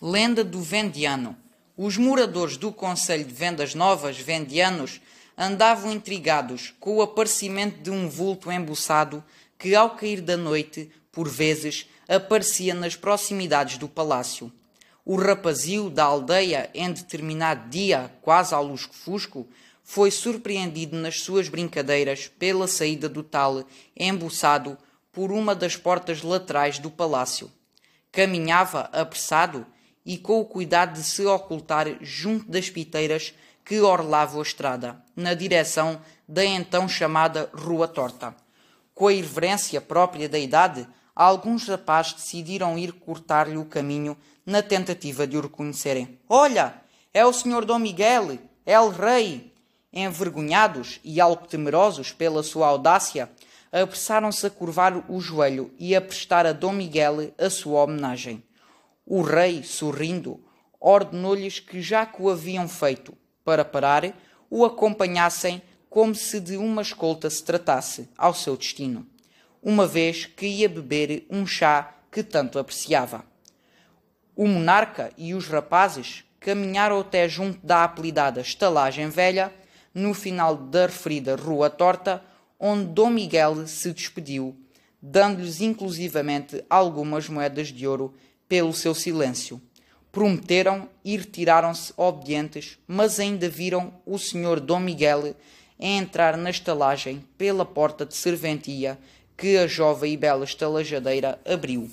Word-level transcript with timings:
Lenda 0.00 0.44
do 0.44 0.60
Vendiano. 0.60 1.34
Os 1.74 1.96
moradores 1.96 2.58
do 2.58 2.70
Conselho 2.70 3.24
de 3.24 3.32
Vendas 3.32 3.74
Novas, 3.74 4.18
vendianos, 4.18 5.00
andavam 5.38 5.90
intrigados 5.90 6.74
com 6.78 6.96
o 6.96 7.02
aparecimento 7.02 7.80
de 7.80 7.90
um 7.90 8.06
vulto 8.06 8.52
embuçado 8.52 9.24
que, 9.58 9.74
ao 9.74 9.96
cair 9.96 10.20
da 10.20 10.36
noite, 10.36 10.90
por 11.10 11.26
vezes, 11.26 11.88
aparecia 12.06 12.74
nas 12.74 12.94
proximidades 12.94 13.78
do 13.78 13.88
palácio. 13.88 14.52
O 15.02 15.16
rapazio 15.16 15.88
da 15.88 16.04
aldeia, 16.04 16.68
em 16.74 16.92
determinado 16.92 17.70
dia, 17.70 18.12
quase 18.20 18.54
ao 18.54 18.66
lusco-fusco, 18.66 19.48
foi 19.82 20.10
surpreendido 20.10 20.94
nas 20.94 21.20
suas 21.22 21.48
brincadeiras 21.48 22.28
pela 22.38 22.68
saída 22.68 23.08
do 23.08 23.22
tal 23.22 23.64
embuçado 23.96 24.76
por 25.10 25.32
uma 25.32 25.54
das 25.54 25.74
portas 25.74 26.20
laterais 26.20 26.78
do 26.78 26.90
palácio. 26.90 27.50
Caminhava 28.12 28.90
apressado 28.92 29.66
e 30.06 30.16
com 30.16 30.40
o 30.40 30.44
cuidado 30.44 30.94
de 30.94 31.02
se 31.02 31.26
ocultar 31.26 31.88
junto 32.00 32.48
das 32.48 32.70
piteiras 32.70 33.34
que 33.64 33.80
orlavam 33.80 34.38
a 34.38 34.42
estrada, 34.42 35.02
na 35.16 35.34
direção 35.34 36.00
da 36.28 36.44
então 36.44 36.88
chamada 36.88 37.50
Rua 37.52 37.88
Torta. 37.88 38.34
Com 38.94 39.08
a 39.08 39.12
irreverência 39.12 39.80
própria 39.80 40.28
da 40.28 40.38
idade, 40.38 40.86
alguns 41.14 41.66
rapazes 41.66 42.14
decidiram 42.14 42.78
ir 42.78 42.92
cortar-lhe 42.92 43.56
o 43.56 43.64
caminho 43.64 44.16
na 44.46 44.62
tentativa 44.62 45.26
de 45.26 45.36
o 45.36 45.40
reconhecerem. 45.40 46.16
Olha, 46.28 46.74
é 47.12 47.26
o 47.26 47.32
senhor 47.32 47.64
Dom 47.64 47.80
Miguel, 47.80 48.38
é 48.64 48.78
o 48.78 48.88
rei, 48.88 49.52
envergonhados 49.92 51.00
e 51.02 51.20
algo 51.20 51.48
temerosos 51.48 52.12
pela 52.12 52.44
sua 52.44 52.68
audácia, 52.68 53.28
apressaram-se 53.72 54.46
a 54.46 54.50
curvar 54.50 55.10
o 55.10 55.20
joelho 55.20 55.72
e 55.78 55.96
a 55.96 56.00
prestar 56.00 56.46
a 56.46 56.52
Dom 56.52 56.72
Miguel 56.72 57.32
a 57.36 57.50
sua 57.50 57.82
homenagem. 57.82 58.45
O 59.08 59.22
rei, 59.22 59.62
sorrindo, 59.62 60.40
ordenou-lhes 60.80 61.60
que, 61.60 61.80
já 61.80 62.04
que 62.04 62.20
o 62.20 62.28
haviam 62.28 62.68
feito 62.68 63.16
para 63.44 63.64
parar, 63.64 64.12
o 64.50 64.64
acompanhassem 64.64 65.62
como 65.88 66.12
se 66.12 66.40
de 66.40 66.56
uma 66.56 66.82
escolta 66.82 67.30
se 67.30 67.44
tratasse 67.44 68.08
ao 68.18 68.34
seu 68.34 68.56
destino, 68.56 69.06
uma 69.62 69.86
vez 69.86 70.26
que 70.26 70.46
ia 70.46 70.68
beber 70.68 71.24
um 71.30 71.46
chá 71.46 71.94
que 72.10 72.20
tanto 72.20 72.58
apreciava. 72.58 73.24
O 74.34 74.48
monarca 74.48 75.12
e 75.16 75.34
os 75.34 75.46
rapazes 75.46 76.24
caminharam 76.40 76.98
até 76.98 77.28
junto 77.28 77.64
da 77.64 77.84
apelidada 77.84 78.40
estalagem 78.40 79.08
velha 79.08 79.52
no 79.94 80.14
final 80.14 80.56
da 80.56 80.86
referida 80.86 81.36
Rua 81.36 81.70
Torta, 81.70 82.22
onde 82.58 82.86
Dom 82.86 83.10
Miguel 83.10 83.68
se 83.68 83.92
despediu, 83.92 84.56
dando-lhes 85.00 85.60
inclusivamente 85.60 86.64
algumas 86.68 87.28
moedas 87.28 87.68
de 87.68 87.86
ouro 87.86 88.12
pelo 88.48 88.72
seu 88.72 88.94
silêncio. 88.94 89.60
Prometeram 90.10 90.88
e 91.04 91.16
retiraram-se 91.16 91.92
obedientes, 91.96 92.78
mas 92.86 93.20
ainda 93.20 93.48
viram 93.48 93.92
o 94.06 94.18
senhor 94.18 94.60
Dom 94.60 94.80
Miguel 94.80 95.34
entrar 95.78 96.36
na 96.36 96.50
estalagem 96.50 97.22
pela 97.36 97.64
porta 97.64 98.06
de 98.06 98.16
serventia 98.16 98.98
que 99.36 99.58
a 99.58 99.66
jovem 99.66 100.14
e 100.14 100.16
bela 100.16 100.44
estalajadeira 100.44 101.38
abriu. 101.44 101.90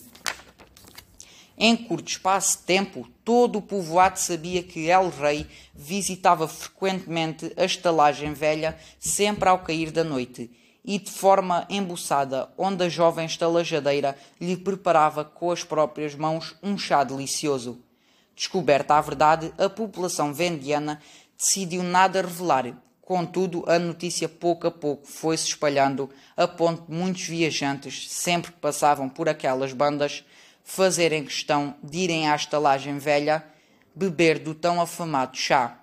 Em 1.57 1.75
curto 1.75 2.07
espaço 2.07 2.57
de 2.57 2.63
tempo, 2.63 3.07
todo 3.23 3.59
o 3.59 3.61
povoado 3.61 4.17
sabia 4.17 4.63
que 4.63 4.89
El 4.89 5.09
Rei 5.09 5.45
visitava 5.73 6.47
frequentemente 6.47 7.53
a 7.55 7.65
estalagem 7.65 8.33
velha, 8.33 8.77
sempre 8.99 9.49
ao 9.49 9.59
cair 9.59 9.91
da 9.91 10.03
noite, 10.03 10.49
e 10.83 10.99
de 10.99 11.09
forma 11.09 11.65
embuçada, 11.69 12.49
onde 12.57 12.83
a 12.83 12.89
jovem 12.89 13.25
estalajadeira 13.25 14.17
lhe 14.39 14.57
preparava 14.57 15.23
com 15.23 15.51
as 15.51 15.63
próprias 15.63 16.13
mãos 16.15 16.55
um 16.61 16.77
chá 16.77 17.03
delicioso. 17.03 17.79
Descoberta 18.35 18.95
a 18.95 19.01
verdade, 19.01 19.53
a 19.57 19.69
população 19.69 20.33
vendiana 20.33 21.01
decidiu 21.37 21.83
nada 21.83 22.21
revelar. 22.21 22.75
Contudo, 23.01 23.63
a 23.67 23.77
notícia 23.77 24.27
pouco 24.27 24.67
a 24.67 24.71
pouco 24.71 25.05
foi 25.05 25.37
se 25.37 25.47
espalhando, 25.47 26.09
a 26.35 26.47
ponto 26.47 26.89
de 26.89 26.97
muitos 26.97 27.23
viajantes, 27.23 28.09
sempre 28.09 28.51
que 28.51 28.59
passavam 28.59 29.09
por 29.09 29.29
aquelas 29.29 29.73
bandas, 29.73 30.23
fazerem 30.63 31.25
questão 31.25 31.75
de 31.83 31.99
irem 31.99 32.29
à 32.29 32.35
estalagem 32.35 32.97
velha 32.97 33.43
beber 33.93 34.39
do 34.39 34.55
tão 34.55 34.81
afamado 34.81 35.37
chá. 35.37 35.79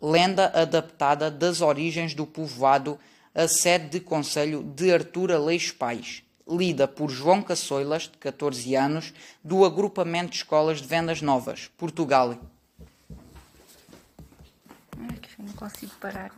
Lenda 0.00 0.52
adaptada 0.54 1.30
das 1.30 1.60
origens 1.60 2.14
do 2.14 2.26
povoado, 2.26 2.98
a 3.38 3.46
sede 3.46 3.88
de 3.90 4.00
conselho 4.00 4.64
de 4.64 4.92
Artur 4.92 5.30
Aleixo 5.30 5.72
Pais, 5.76 6.24
lida 6.48 6.88
por 6.88 7.08
João 7.08 7.40
Caçoilas, 7.40 8.02
de 8.02 8.18
14 8.18 8.74
anos, 8.74 9.14
do 9.44 9.64
agrupamento 9.64 10.32
de 10.32 10.38
escolas 10.38 10.82
de 10.82 10.88
vendas 10.88 11.22
novas, 11.22 11.70
Portugal. 11.78 12.36
Ai, 14.98 15.16
que 15.22 15.40
não 15.40 15.52
consigo 15.52 15.92
parar. 16.00 16.32